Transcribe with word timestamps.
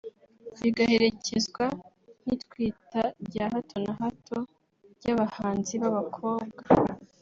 bigaherekezwa 0.61 1.65
n’itwita 2.25 3.01
rya 3.27 3.45
hato 3.53 3.75
na 3.85 3.93
hato 4.01 4.37
ry’abahanzi 4.97 5.73
b’abakobwa 5.81 6.63